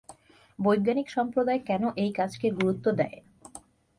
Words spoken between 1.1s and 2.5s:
সম্প্রদায় কেন এই কাজকে